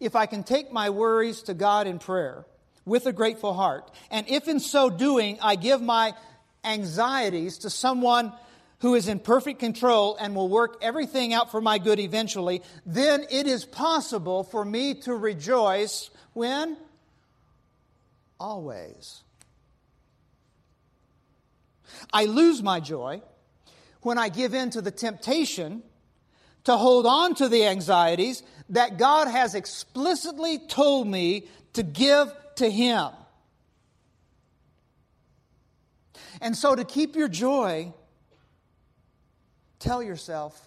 if 0.00 0.16
I 0.16 0.26
can 0.26 0.42
take 0.42 0.72
my 0.72 0.90
worries 0.90 1.42
to 1.42 1.54
God 1.54 1.86
in 1.86 1.98
prayer 1.98 2.46
with 2.84 3.06
a 3.06 3.12
grateful 3.12 3.54
heart, 3.54 3.90
and 4.10 4.28
if 4.28 4.48
in 4.48 4.60
so 4.60 4.90
doing 4.90 5.38
I 5.40 5.56
give 5.56 5.80
my 5.80 6.14
anxieties 6.64 7.58
to 7.58 7.70
someone 7.70 8.32
who 8.80 8.94
is 8.94 9.08
in 9.08 9.18
perfect 9.18 9.60
control 9.60 10.16
and 10.16 10.34
will 10.34 10.48
work 10.48 10.78
everything 10.82 11.32
out 11.32 11.50
for 11.50 11.60
my 11.60 11.78
good 11.78 11.98
eventually, 11.98 12.62
then 12.84 13.24
it 13.30 13.46
is 13.46 13.64
possible 13.64 14.44
for 14.44 14.64
me 14.64 14.94
to 14.94 15.14
rejoice 15.14 16.10
when? 16.32 16.76
Always. 18.38 19.22
I 22.12 22.24
lose 22.24 22.62
my 22.62 22.80
joy 22.80 23.22
when 24.02 24.18
I 24.18 24.28
give 24.28 24.54
in 24.54 24.70
to 24.70 24.82
the 24.82 24.90
temptation 24.90 25.82
to 26.64 26.76
hold 26.76 27.06
on 27.06 27.34
to 27.36 27.48
the 27.48 27.66
anxieties 27.66 28.42
that 28.70 28.98
God 28.98 29.28
has 29.28 29.54
explicitly 29.54 30.58
told 30.58 31.06
me 31.06 31.48
to 31.74 31.82
give 31.82 32.32
to 32.56 32.70
Him. 32.70 33.08
And 36.40 36.56
so, 36.56 36.74
to 36.74 36.84
keep 36.84 37.16
your 37.16 37.28
joy, 37.28 37.92
tell 39.84 40.02
yourself 40.02 40.58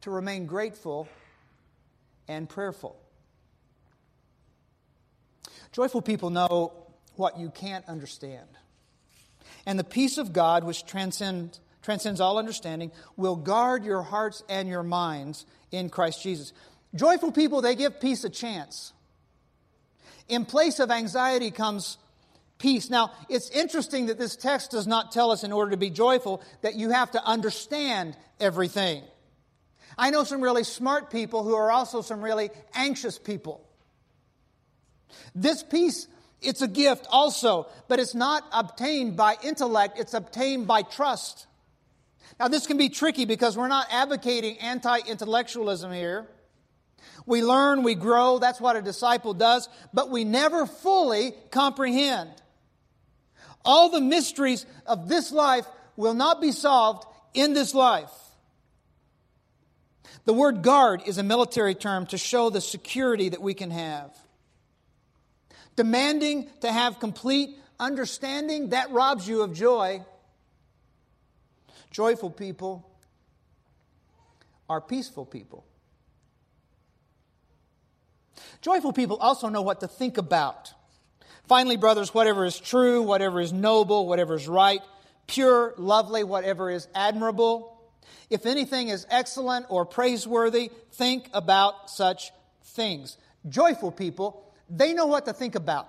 to 0.00 0.10
remain 0.10 0.46
grateful 0.46 1.06
and 2.28 2.48
prayerful. 2.48 2.96
Joyful 5.70 6.00
people 6.00 6.30
know 6.30 6.72
what 7.16 7.38
you 7.38 7.50
can't 7.50 7.86
understand. 7.86 8.48
And 9.66 9.78
the 9.78 9.84
peace 9.84 10.16
of 10.16 10.32
God, 10.32 10.64
which 10.64 10.86
transcends, 10.86 11.60
transcends 11.82 12.22
all 12.22 12.38
understanding, 12.38 12.90
will 13.18 13.36
guard 13.36 13.84
your 13.84 14.02
hearts 14.02 14.42
and 14.48 14.66
your 14.66 14.82
minds 14.82 15.44
in 15.70 15.90
Christ 15.90 16.22
Jesus. 16.22 16.54
Joyful 16.94 17.32
people, 17.32 17.60
they 17.60 17.74
give 17.74 18.00
peace 18.00 18.24
a 18.24 18.30
chance. 18.30 18.94
In 20.26 20.46
place 20.46 20.78
of 20.78 20.90
anxiety 20.90 21.50
comes 21.50 21.98
peace. 22.58 22.90
Now, 22.90 23.12
it's 23.28 23.50
interesting 23.50 24.06
that 24.06 24.18
this 24.18 24.36
text 24.36 24.70
does 24.70 24.86
not 24.86 25.12
tell 25.12 25.30
us, 25.30 25.44
in 25.44 25.52
order 25.52 25.72
to 25.72 25.76
be 25.76 25.90
joyful, 25.90 26.42
that 26.62 26.74
you 26.74 26.90
have 26.90 27.10
to 27.12 27.24
understand 27.24 28.16
everything. 28.40 29.02
I 29.98 30.10
know 30.10 30.24
some 30.24 30.40
really 30.40 30.64
smart 30.64 31.10
people 31.10 31.42
who 31.42 31.54
are 31.54 31.70
also 31.70 32.02
some 32.02 32.22
really 32.22 32.50
anxious 32.74 33.18
people. 33.18 33.66
This 35.34 35.62
peace, 35.62 36.08
it's 36.42 36.62
a 36.62 36.68
gift 36.68 37.06
also, 37.10 37.68
but 37.88 37.98
it's 37.98 38.14
not 38.14 38.44
obtained 38.52 39.16
by 39.16 39.36
intellect, 39.42 39.98
it's 39.98 40.14
obtained 40.14 40.66
by 40.66 40.82
trust. 40.82 41.46
Now, 42.38 42.48
this 42.48 42.66
can 42.66 42.76
be 42.76 42.90
tricky 42.90 43.24
because 43.24 43.56
we're 43.56 43.68
not 43.68 43.86
advocating 43.90 44.58
anti 44.58 44.98
intellectualism 44.98 45.92
here. 45.92 46.26
We 47.24 47.42
learn, 47.42 47.82
we 47.82 47.94
grow, 47.94 48.38
that's 48.38 48.60
what 48.60 48.76
a 48.76 48.82
disciple 48.82 49.34
does, 49.34 49.68
but 49.94 50.10
we 50.10 50.24
never 50.24 50.66
fully 50.66 51.32
comprehend. 51.50 52.30
All 53.66 53.90
the 53.90 54.00
mysteries 54.00 54.64
of 54.86 55.08
this 55.08 55.32
life 55.32 55.66
will 55.96 56.14
not 56.14 56.40
be 56.40 56.52
solved 56.52 57.06
in 57.34 57.52
this 57.52 57.74
life. 57.74 58.12
The 60.24 60.32
word 60.32 60.62
guard 60.62 61.02
is 61.06 61.18
a 61.18 61.22
military 61.22 61.74
term 61.74 62.06
to 62.06 62.18
show 62.18 62.50
the 62.50 62.60
security 62.60 63.28
that 63.28 63.42
we 63.42 63.54
can 63.54 63.70
have. 63.70 64.16
Demanding 65.76 66.48
to 66.62 66.72
have 66.72 66.98
complete 66.98 67.50
understanding, 67.78 68.70
that 68.70 68.90
robs 68.90 69.28
you 69.28 69.42
of 69.42 69.52
joy. 69.52 70.02
Joyful 71.90 72.30
people 72.30 72.90
are 74.68 74.80
peaceful 74.80 75.24
people. 75.24 75.64
Joyful 78.60 78.92
people 78.92 79.16
also 79.16 79.48
know 79.48 79.62
what 79.62 79.80
to 79.80 79.88
think 79.88 80.18
about. 80.18 80.72
Finally, 81.48 81.76
brothers, 81.76 82.12
whatever 82.12 82.44
is 82.44 82.58
true, 82.58 83.02
whatever 83.02 83.40
is 83.40 83.52
noble, 83.52 84.06
whatever 84.06 84.34
is 84.34 84.48
right, 84.48 84.80
pure, 85.26 85.74
lovely, 85.76 86.24
whatever 86.24 86.70
is 86.70 86.88
admirable, 86.94 87.72
if 88.30 88.46
anything 88.46 88.88
is 88.88 89.06
excellent 89.10 89.66
or 89.68 89.84
praiseworthy, 89.84 90.70
think 90.92 91.30
about 91.32 91.88
such 91.88 92.32
things. 92.62 93.16
Joyful 93.48 93.92
people, 93.92 94.52
they 94.68 94.92
know 94.92 95.06
what 95.06 95.26
to 95.26 95.32
think 95.32 95.54
about. 95.54 95.88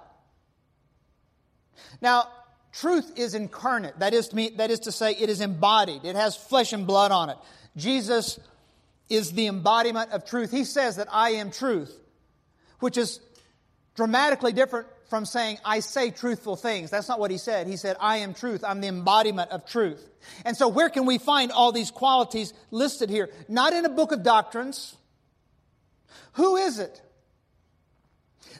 Now, 2.02 2.28
truth 2.72 3.14
is 3.16 3.34
incarnate. 3.34 3.98
That 4.00 4.14
is 4.14 4.28
to, 4.30 4.36
me, 4.36 4.50
that 4.58 4.70
is 4.70 4.82
to 4.82 4.92
say, 4.92 5.14
it 5.14 5.30
is 5.30 5.42
embodied. 5.42 6.06
It 6.06 6.16
has 6.16 6.36
flesh 6.36 6.74
and 6.74 6.86
blood 6.86 7.12
on 7.12 7.32
it. 7.32 7.38
Jesus 7.76 8.40
is 9.10 9.32
the 9.32 9.48
embodiment 9.48 10.12
of 10.12 10.26
truth. 10.26 10.52
He 10.52 10.64
says 10.64 10.98
that 10.98 11.08
I 11.12 11.32
am 11.32 11.50
truth, 11.50 11.98
which 12.80 12.98
is 12.98 13.20
dramatically 13.96 14.52
different 14.54 14.88
from 15.10 15.26
saying, 15.26 15.58
I 15.64 15.80
say 15.80 16.12
truthful 16.12 16.56
things. 16.56 16.90
That's 16.90 17.08
not 17.08 17.20
what 17.20 17.32
he 17.32 17.38
said. 17.38 17.68
He 17.68 17.78
said, 17.78 17.96
I 18.00 18.18
am 18.18 18.34
truth. 18.34 18.64
I'm 18.64 18.82
the 18.82 18.88
embodiment 18.88 19.52
of 19.52 19.66
truth. 19.66 20.06
And 20.46 20.58
so, 20.58 20.68
where 20.68 20.90
can 20.90 21.06
we 21.06 21.18
find 21.18 21.52
all 21.52 21.72
these 21.72 21.92
qualities 21.92 22.54
listed 22.72 23.10
here? 23.10 23.30
Not 23.48 23.74
in 23.74 23.86
a 23.86 23.90
book 23.90 24.12
of 24.12 24.24
doctrines. 24.24 24.96
Who 26.34 26.58
is 26.58 26.80
it 26.80 27.02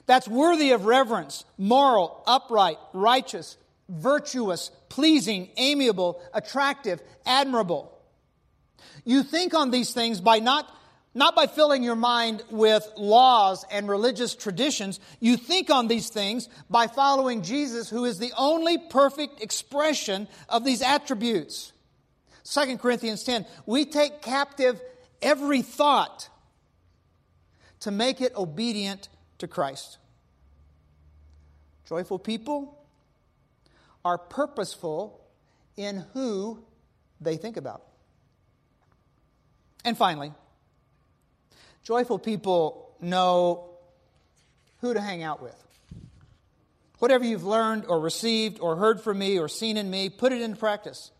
that's 0.06 0.26
worthy 0.26 0.72
of 0.72 0.86
reverence, 0.86 1.44
moral, 1.58 2.22
upright, 2.26 2.78
righteous, 2.92 3.56
virtuous, 3.88 4.70
pleasing, 4.88 5.50
amiable, 5.56 6.20
attractive, 6.32 7.00
admirable? 7.26 7.92
You 9.04 9.22
think 9.22 9.54
on 9.54 9.70
these 9.70 9.92
things 9.92 10.20
by 10.20 10.38
not 10.38 10.70
not 11.18 11.34
by 11.34 11.48
filling 11.48 11.82
your 11.82 11.96
mind 11.96 12.44
with 12.48 12.88
laws 12.96 13.66
and 13.72 13.88
religious 13.88 14.36
traditions. 14.36 15.00
You 15.18 15.36
think 15.36 15.68
on 15.68 15.88
these 15.88 16.08
things 16.08 16.48
by 16.70 16.86
following 16.86 17.42
Jesus, 17.42 17.90
who 17.90 18.04
is 18.04 18.18
the 18.18 18.32
only 18.38 18.78
perfect 18.78 19.42
expression 19.42 20.28
of 20.48 20.64
these 20.64 20.80
attributes. 20.80 21.72
2 22.44 22.78
Corinthians 22.78 23.24
10 23.24 23.44
We 23.66 23.84
take 23.84 24.22
captive 24.22 24.80
every 25.20 25.62
thought 25.62 26.28
to 27.80 27.90
make 27.90 28.20
it 28.20 28.34
obedient 28.36 29.08
to 29.38 29.48
Christ. 29.48 29.98
Joyful 31.88 32.20
people 32.20 32.78
are 34.04 34.18
purposeful 34.18 35.20
in 35.76 36.04
who 36.12 36.62
they 37.20 37.36
think 37.36 37.56
about. 37.56 37.82
And 39.84 39.98
finally, 39.98 40.32
Joyful 41.88 42.18
people 42.18 42.94
know 43.00 43.70
who 44.82 44.92
to 44.92 45.00
hang 45.00 45.22
out 45.22 45.40
with. 45.40 45.56
Whatever 46.98 47.24
you've 47.24 47.44
learned 47.44 47.86
or 47.86 47.98
received 47.98 48.60
or 48.60 48.76
heard 48.76 49.00
from 49.00 49.18
me 49.18 49.38
or 49.38 49.48
seen 49.48 49.78
in 49.78 49.88
me, 49.88 50.10
put 50.10 50.30
it 50.30 50.42
into 50.42 50.58
practice. 50.58 51.10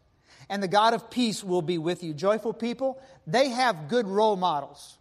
And 0.50 0.62
the 0.62 0.68
God 0.68 0.92
of 0.92 1.08
peace 1.08 1.42
will 1.42 1.62
be 1.62 1.78
with 1.78 2.02
you. 2.02 2.12
Joyful 2.12 2.52
people, 2.52 3.00
they 3.26 3.48
have 3.48 3.88
good 3.88 4.06
role 4.06 4.36
models. 4.36 4.98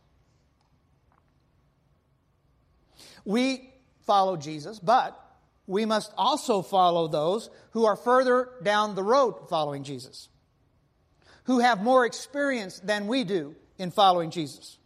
We 3.26 3.70
follow 4.06 4.38
Jesus, 4.38 4.80
but 4.80 5.22
we 5.66 5.86
must 5.86 6.14
also 6.18 6.62
follow 6.62 7.10
those 7.10 7.50
who 7.72 7.84
are 7.84 7.98
further 7.98 8.48
down 8.64 8.96
the 8.96 9.04
road 9.04 9.50
following 9.50 9.84
Jesus, 9.84 10.30
who 11.44 11.60
have 11.60 11.84
more 11.84 12.06
experience 12.06 12.80
than 12.80 13.08
we 13.08 13.26
do 13.26 13.54
in 13.78 13.92
following 13.92 14.32
Jesus. 14.32 14.78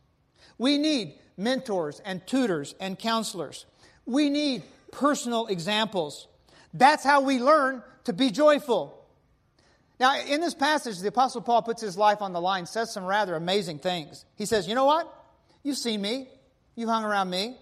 We 0.61 0.77
need 0.77 1.15
mentors 1.37 2.03
and 2.05 2.21
tutors 2.27 2.75
and 2.79 2.99
counselors. 2.99 3.65
We 4.05 4.29
need 4.29 4.61
personal 4.91 5.47
examples. 5.47 6.27
That's 6.71 7.03
how 7.03 7.21
we 7.21 7.39
learn 7.39 7.81
to 8.03 8.13
be 8.13 8.29
joyful. 8.29 9.03
Now, 9.99 10.21
in 10.21 10.39
this 10.39 10.53
passage, 10.53 10.99
the 10.99 11.07
Apostle 11.07 11.41
Paul 11.41 11.63
puts 11.63 11.81
his 11.81 11.97
life 11.97 12.21
on 12.21 12.31
the 12.31 12.39
line, 12.39 12.67
says 12.67 12.93
some 12.93 13.05
rather 13.05 13.33
amazing 13.33 13.79
things. 13.79 14.23
He 14.35 14.45
says, 14.45 14.67
You 14.67 14.75
know 14.75 14.85
what? 14.85 15.11
You've 15.63 15.79
seen 15.79 15.99
me, 15.99 16.27
you've 16.75 16.89
hung 16.89 17.05
around 17.05 17.31
me. 17.31 17.57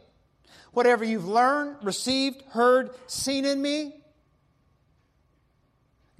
Whatever 0.74 1.06
you've 1.06 1.26
learned, 1.26 1.78
received, 1.84 2.44
heard, 2.50 2.90
seen 3.08 3.46
in 3.46 3.62
me, 3.62 3.96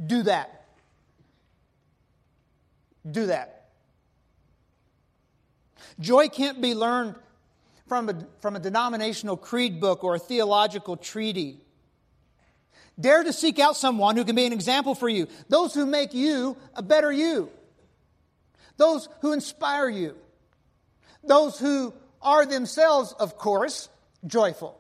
do 0.08 0.24
that. 0.24 0.66
Do 3.12 3.26
that. 3.26 3.59
Joy 6.00 6.30
can't 6.30 6.62
be 6.62 6.76
learned 6.76 7.16
from 7.88 8.10
a, 8.10 8.28
from 8.42 8.56
a 8.56 8.60
denominational 8.60 9.36
creed 9.36 9.80
book 9.80 10.04
or 10.04 10.16
a 10.16 10.20
theological 10.20 10.96
treaty. 10.96 11.58
Dare 13.00 13.24
to 13.24 13.34
seek 13.34 13.60
out 13.60 13.76
someone 13.76 14.16
who 14.16 14.26
can 14.26 14.36
be 14.36 14.46
an 14.46 14.54
example 14.54 14.94
for 14.94 15.10
you, 15.10 15.28
those 15.48 15.74
who 15.74 15.86
make 15.86 16.14
you 16.14 16.56
a 16.76 16.84
better 16.84 17.12
you, 17.12 17.50
those 18.78 19.10
who 19.22 19.34
inspire 19.34 19.90
you, 19.90 20.16
those 21.24 21.58
who 21.60 21.94
are 22.22 22.46
themselves, 22.46 23.14
of 23.14 23.38
course, 23.38 23.90
joyful. 24.26 24.78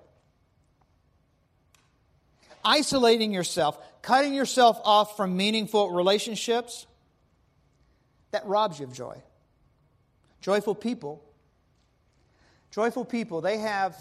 Isolating 2.63 3.31
yourself, 3.31 3.79
cutting 4.01 4.33
yourself 4.33 4.79
off 4.83 5.15
from 5.15 5.37
meaningful 5.37 5.91
relationships, 5.91 6.85
that 8.31 8.45
robs 8.45 8.79
you 8.79 8.85
of 8.85 8.93
joy. 8.93 9.15
Joyful 10.41 10.75
people, 10.75 11.21
joyful 12.71 13.05
people, 13.05 13.41
they 13.41 13.57
have 13.57 13.95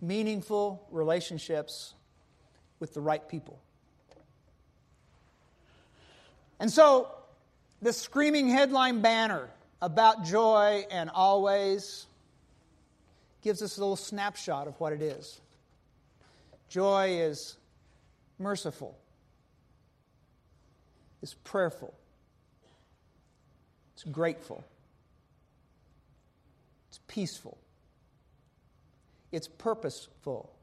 meaningful 0.00 0.86
relationships 0.90 1.94
with 2.78 2.94
the 2.94 3.00
right 3.00 3.28
people. 3.28 3.60
And 6.58 6.70
so, 6.70 7.08
the 7.82 7.92
screaming 7.92 8.48
headline 8.48 9.00
banner 9.00 9.48
about 9.80 10.24
joy 10.24 10.84
and 10.90 11.10
always 11.10 12.06
gives 13.42 13.62
us 13.62 13.78
a 13.78 13.80
little 13.80 13.96
snapshot 13.96 14.66
of 14.66 14.78
what 14.78 14.92
it 14.92 15.00
is. 15.00 15.40
Joy 16.68 17.20
is 17.20 17.56
merciful, 18.38 18.96
is 21.22 21.34
prayerful, 21.34 21.94
it's 23.94 24.04
grateful, 24.04 24.64
peaceful, 27.10 27.58
it's 29.32 29.48
purposeful, 29.48 30.54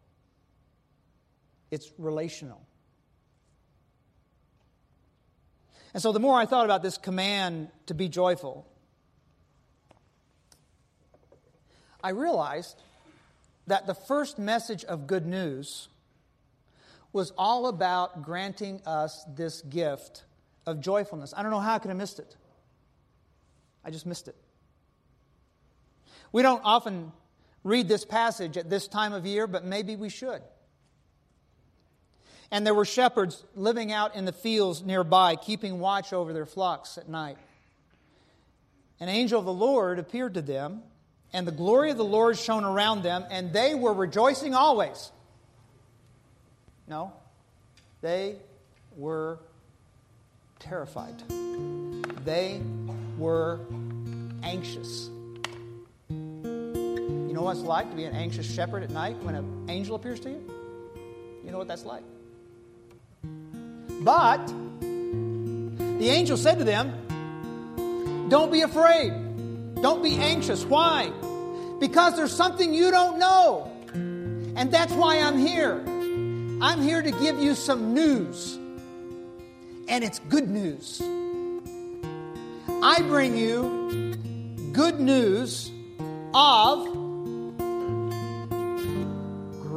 it's 1.72 1.92
relational. 1.98 2.62
And 5.94 6.02
so 6.02 6.14
the 6.14 6.20
more 6.20 6.40
I 6.40 6.46
thought 6.46 6.64
about 6.64 6.84
this 6.84 6.98
command 6.98 7.68
to 7.88 7.94
be 7.94 8.08
joyful, 8.08 8.66
I 12.02 12.12
realized 12.12 12.82
that 13.68 13.86
the 13.86 13.94
first 13.94 14.40
message 14.40 14.86
of 14.86 15.06
good 15.06 15.26
news 15.26 15.90
was 17.12 17.34
all 17.38 17.68
about 17.68 18.22
granting 18.22 18.82
us 18.86 19.26
this 19.36 19.62
gift 19.64 20.24
of 20.66 20.80
joyfulness. 20.80 21.34
I 21.36 21.42
don't 21.42 21.52
know 21.52 21.60
how 21.60 21.76
I 21.76 21.80
could 21.80 21.90
have 21.90 21.98
missed 21.98 22.20
it. 22.20 22.38
I 23.84 23.92
just 23.92 24.06
missed 24.06 24.30
it. 24.30 24.36
We 26.32 26.42
don't 26.42 26.62
often 26.64 27.12
read 27.64 27.88
this 27.88 28.06
passage 28.06 28.58
at 28.58 28.70
this 28.70 28.88
time 28.88 29.14
of 29.14 29.26
year, 29.26 29.48
but 29.48 29.66
maybe 29.66 29.96
we 29.96 30.10
should. 30.10 30.42
And 32.50 32.66
there 32.66 32.74
were 32.74 32.86
shepherds 32.86 33.44
living 33.56 33.92
out 33.92 34.16
in 34.16 34.26
the 34.26 34.32
fields 34.32 34.84
nearby, 34.84 35.36
keeping 35.36 35.80
watch 35.80 36.14
over 36.14 36.32
their 36.32 36.46
flocks 36.46 36.98
at 36.98 37.10
night. 37.10 37.38
An 39.00 39.10
angel 39.10 39.40
of 39.40 39.46
the 39.46 39.54
Lord 39.54 40.00
appeared 40.00 40.34
to 40.36 40.42
them, 40.42 40.82
and 41.34 41.46
the 41.46 41.52
glory 41.52 41.92
of 41.92 41.98
the 41.98 42.06
Lord 42.06 42.38
shone 42.38 42.64
around 42.64 43.04
them, 43.04 43.26
and 43.30 43.52
they 43.52 43.76
were 43.76 43.94
rejoicing 43.94 44.56
always. 44.56 45.12
No, 46.88 47.12
they 48.02 48.38
were 48.96 49.40
terrified. 50.60 51.22
They 52.24 52.62
were 53.18 53.60
anxious. 54.42 55.10
Know 57.38 57.44
what 57.44 57.58
it's 57.58 57.66
like 57.68 57.88
to 57.92 57.96
be 57.96 58.06
an 58.06 58.16
anxious 58.16 58.52
shepherd 58.52 58.82
at 58.82 58.90
night 58.90 59.16
when 59.22 59.36
an 59.36 59.68
angel 59.70 59.96
appears 59.96 60.20
to 60.22 60.30
you? 60.32 60.42
You 61.46 61.52
know 61.52 61.60
what 61.60 61.68
that's 61.68 61.86
like. 61.86 62.02
But 64.02 64.48
the 64.48 66.10
angel 66.10 66.36
said 66.36 66.58
to 66.58 66.64
them, 66.64 68.26
Don't 68.30 68.52
be 68.52 68.62
afraid. 68.64 69.12
Don't 69.84 70.02
be 70.02 70.16
anxious. 70.16 70.66
Why? 70.66 71.12
Because 71.80 72.16
there's 72.16 72.36
something 72.36 72.74
you 72.74 72.90
don't 72.90 73.20
know. 73.20 73.72
And 73.94 74.72
that's 74.72 74.94
why 74.94 75.20
I'm 75.20 75.38
here. 75.38 75.84
I'm 76.60 76.82
here 76.82 77.04
to 77.04 77.12
give 77.12 77.40
you 77.40 77.54
some 77.54 77.94
news. 77.94 78.56
And 79.88 80.04
it's 80.04 80.18
good 80.28 80.50
news. 80.50 81.00
I 82.82 83.04
bring 83.04 83.38
you 83.38 84.16
good 84.74 85.00
news 85.00 85.72
of 86.34 87.07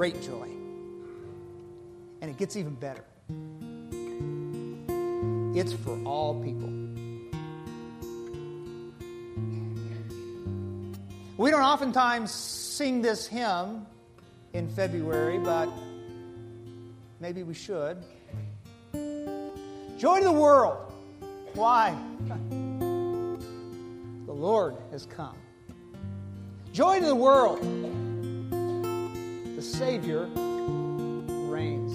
great 0.01 0.23
joy. 0.23 0.49
And 2.23 2.31
it 2.31 2.39
gets 2.39 2.57
even 2.57 2.75
better. 2.75 3.05
It's 5.55 5.75
for 5.75 6.03
all 6.07 6.43
people. 6.43 6.71
We 11.37 11.51
don't 11.51 11.61
oftentimes 11.61 12.31
sing 12.31 13.03
this 13.03 13.27
hymn 13.27 13.85
in 14.55 14.71
February, 14.71 15.39
but 15.39 15.69
maybe 17.21 17.43
we 17.43 17.53
should. 17.53 17.99
Joy 18.95 20.21
to 20.21 20.25
the 20.25 20.33
world. 20.33 20.95
Why? 21.53 21.95
The 22.49 24.33
Lord 24.33 24.77
has 24.93 25.05
come. 25.05 25.37
Joy 26.73 27.01
to 27.01 27.07
the 27.07 27.15
world. 27.15 28.00
The 29.61 29.67
Savior 29.67 30.25
reigns. 31.51 31.93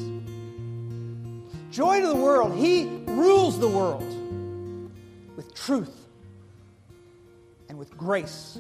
Joy 1.71 1.99
to 1.99 2.05
the 2.05 2.15
world. 2.15 2.55
He 2.55 2.85
rules 3.07 3.59
the 3.59 3.67
world 3.67 4.05
with 5.35 5.51
truth 5.55 6.05
and 7.67 7.79
with 7.79 7.97
grace. 7.97 8.59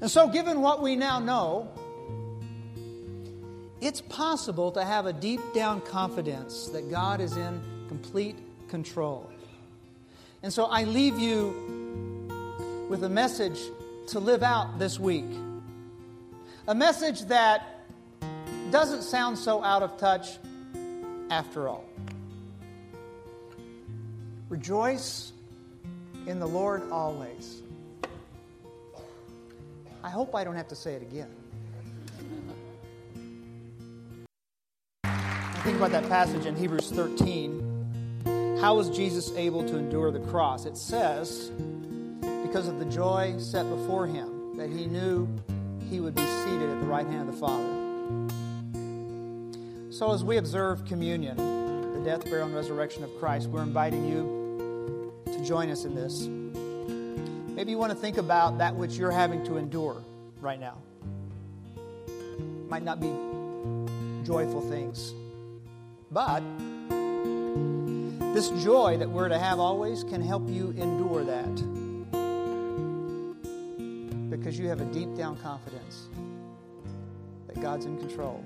And 0.00 0.08
so, 0.08 0.28
given 0.28 0.60
what 0.60 0.80
we 0.80 0.94
now 0.94 1.18
know, 1.18 1.68
it's 3.80 4.00
possible 4.00 4.70
to 4.70 4.84
have 4.84 5.06
a 5.06 5.12
deep 5.12 5.40
down 5.54 5.80
confidence 5.80 6.68
that 6.68 6.88
God 6.88 7.20
is 7.20 7.36
in 7.36 7.60
complete 7.88 8.36
control. 8.68 9.28
And 10.44 10.52
so, 10.52 10.66
I 10.66 10.84
leave 10.84 11.18
you 11.18 12.28
with 12.88 13.02
a 13.02 13.08
message 13.08 13.58
to 14.10 14.20
live 14.20 14.44
out 14.44 14.78
this 14.78 15.00
week. 15.00 15.26
A 16.70 16.74
message 16.74 17.22
that 17.22 17.80
doesn't 18.70 19.02
sound 19.02 19.36
so 19.36 19.60
out 19.64 19.82
of 19.82 19.98
touch 19.98 20.38
after 21.28 21.66
all. 21.66 21.84
Rejoice 24.48 25.32
in 26.28 26.38
the 26.38 26.46
Lord 26.46 26.88
always. 26.92 27.62
I 30.04 30.10
hope 30.10 30.32
I 30.36 30.44
don't 30.44 30.54
have 30.54 30.68
to 30.68 30.76
say 30.76 30.94
it 30.94 31.02
again. 31.02 31.34
Think 35.64 35.76
about 35.76 35.90
that 35.90 36.08
passage 36.08 36.46
in 36.46 36.54
Hebrews 36.54 36.92
13. 36.92 38.58
How 38.60 38.76
was 38.76 38.90
Jesus 38.90 39.32
able 39.34 39.64
to 39.64 39.76
endure 39.76 40.12
the 40.12 40.20
cross? 40.20 40.66
It 40.66 40.76
says, 40.76 41.50
because 42.20 42.68
of 42.68 42.78
the 42.78 42.84
joy 42.84 43.34
set 43.38 43.68
before 43.68 44.06
him, 44.06 44.56
that 44.56 44.70
he 44.70 44.86
knew 44.86 45.26
he 45.90 46.00
would 46.00 46.14
be 46.14 46.24
seated 46.24 46.70
at 46.70 46.80
the 46.80 46.86
right 46.86 47.06
hand 47.06 47.28
of 47.28 47.34
the 47.34 47.40
Father. 47.40 47.80
So, 49.92 50.12
as 50.12 50.22
we 50.22 50.36
observe 50.36 50.84
communion, 50.86 51.36
the 51.36 52.00
death, 52.04 52.24
burial, 52.24 52.46
and 52.46 52.54
resurrection 52.54 53.02
of 53.02 53.10
Christ, 53.18 53.48
we're 53.48 53.64
inviting 53.64 54.06
you 54.08 55.12
to 55.26 55.44
join 55.44 55.68
us 55.68 55.84
in 55.84 55.96
this. 55.96 56.28
Maybe 57.56 57.72
you 57.72 57.78
want 57.78 57.92
to 57.92 57.98
think 57.98 58.16
about 58.16 58.58
that 58.58 58.74
which 58.74 58.94
you're 58.94 59.10
having 59.10 59.44
to 59.46 59.56
endure 59.56 60.02
right 60.40 60.60
now. 60.60 60.78
Might 62.68 62.84
not 62.84 63.00
be 63.00 63.10
joyful 64.24 64.60
things, 64.70 65.12
but 66.12 66.40
this 68.32 68.48
joy 68.62 68.96
that 68.98 69.10
we're 69.10 69.28
to 69.28 69.38
have 69.38 69.58
always 69.58 70.04
can 70.04 70.22
help 70.22 70.48
you 70.48 70.70
endure 70.78 71.24
that 71.24 71.79
because 74.40 74.58
you 74.58 74.68
have 74.68 74.80
a 74.80 74.86
deep 74.86 75.14
down 75.14 75.36
confidence 75.36 76.08
that 77.46 77.60
God's 77.60 77.84
in 77.84 77.98
control 77.98 78.42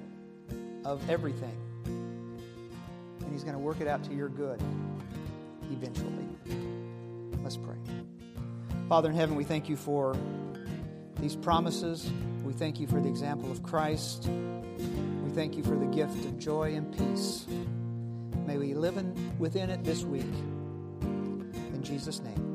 of 0.84 1.08
everything. 1.08 1.56
And 1.84 3.32
He's 3.32 3.44
going 3.44 3.54
to 3.54 3.60
work 3.60 3.80
it 3.80 3.86
out 3.86 4.02
to 4.04 4.12
your 4.12 4.28
good 4.28 4.60
eventually. 5.70 6.26
Let's 7.44 7.56
pray. 7.56 7.76
Father 8.88 9.08
in 9.08 9.14
heaven, 9.14 9.36
we 9.36 9.44
thank 9.44 9.68
you 9.68 9.76
for 9.76 10.16
these 11.20 11.36
promises. 11.36 12.10
We 12.42 12.52
thank 12.52 12.80
you 12.80 12.88
for 12.88 13.00
the 13.00 13.08
example 13.08 13.52
of 13.52 13.62
Christ. 13.62 14.28
We 14.28 15.30
thank 15.30 15.56
you 15.56 15.62
for 15.62 15.76
the 15.76 15.86
gift 15.86 16.24
of 16.24 16.38
joy 16.40 16.74
and 16.74 16.92
peace. 16.96 17.46
May 18.46 18.58
we 18.58 18.74
live 18.74 18.96
in, 18.96 19.38
within 19.38 19.70
it 19.70 19.84
this 19.84 20.02
week. 20.02 20.22
In 21.02 21.80
Jesus' 21.82 22.20
name. 22.20 22.53